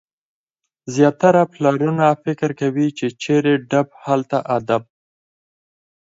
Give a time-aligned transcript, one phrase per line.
[0.95, 4.83] زیاتره پلرونه فکر کوي، چي چيري ډب هلته ادب.